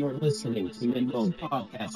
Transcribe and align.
You're 0.00 0.14
listening 0.14 0.70
to 0.70 0.86
Mendel 0.86 1.26
Podcast. 1.32 1.94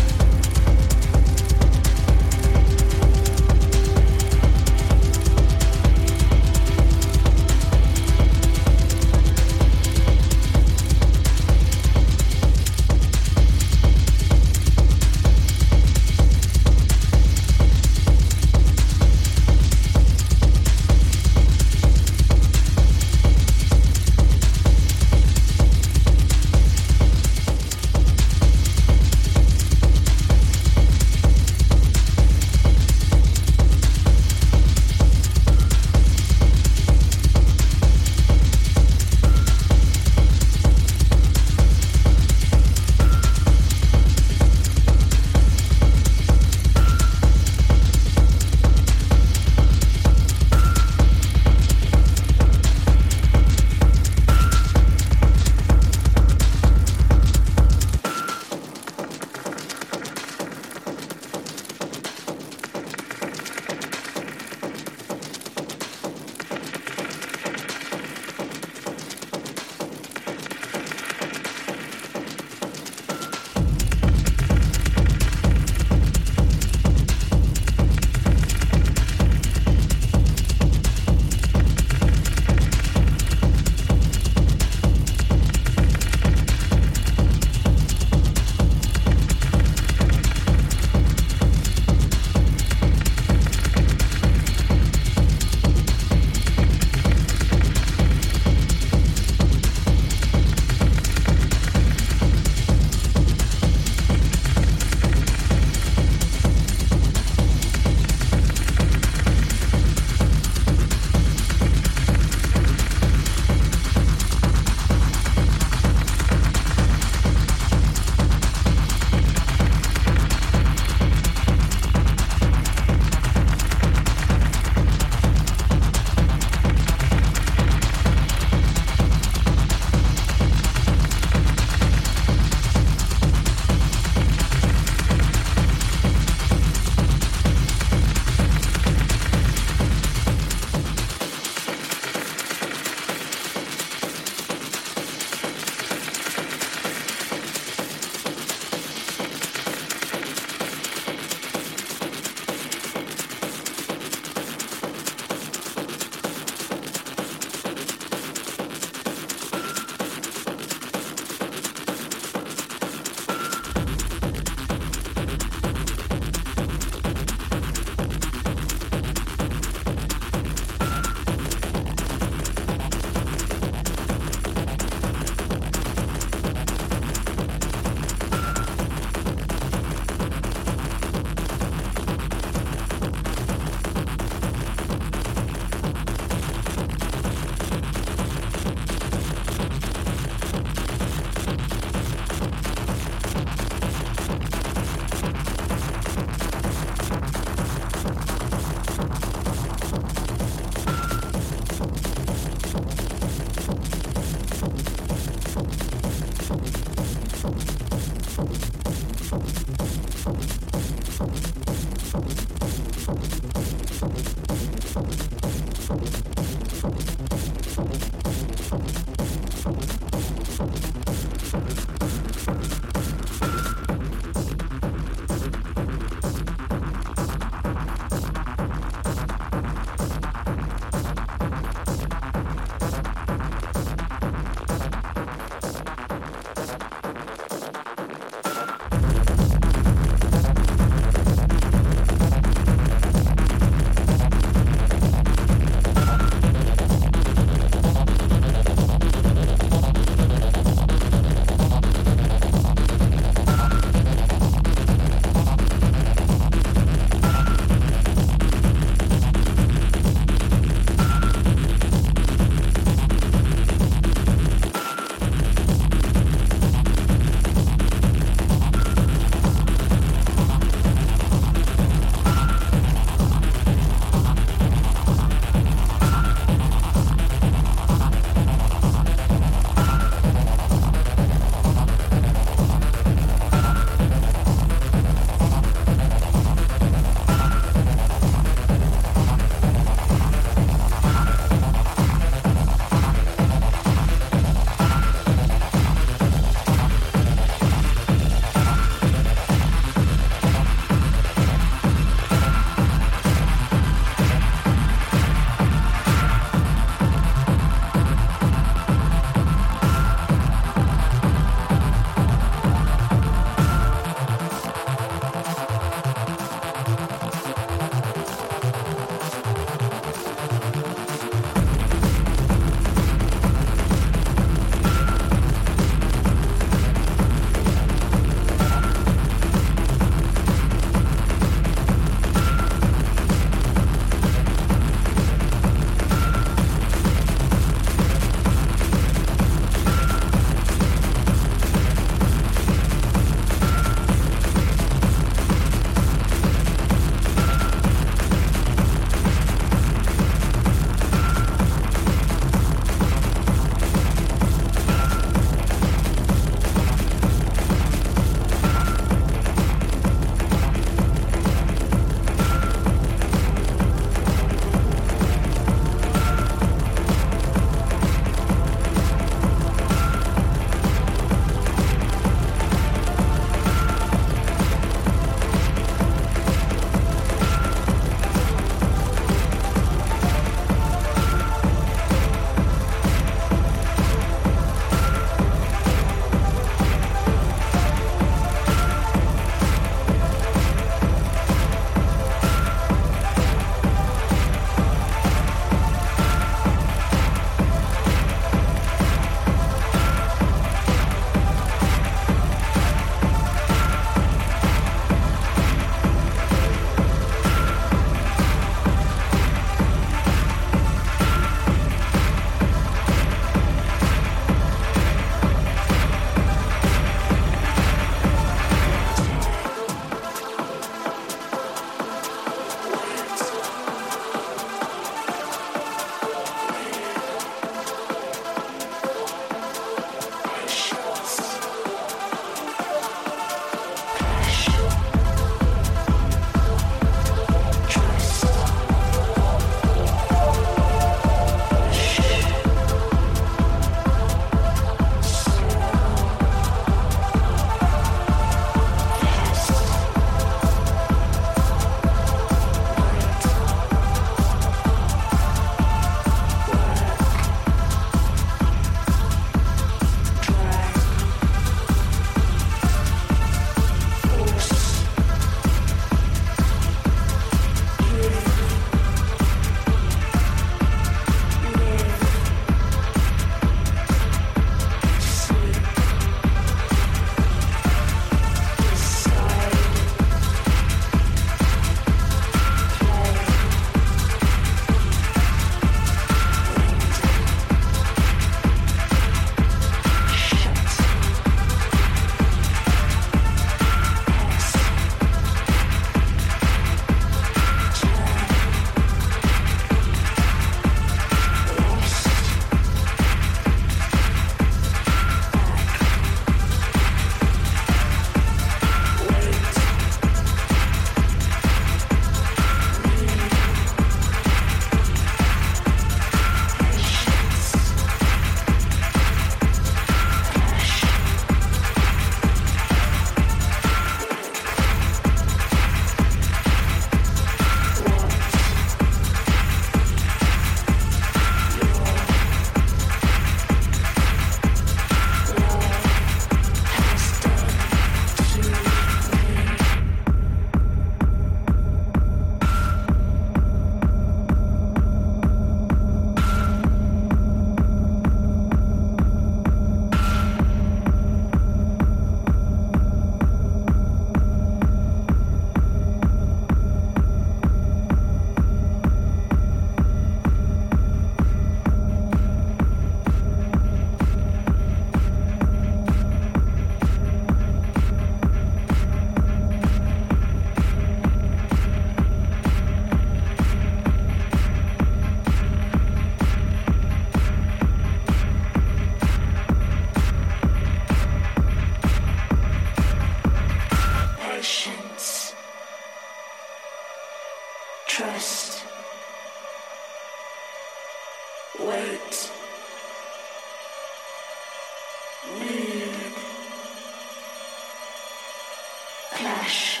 Crash. 599.34 600.00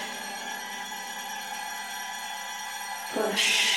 Push. 3.12 3.73